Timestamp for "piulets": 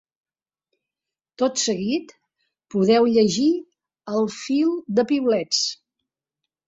5.13-5.61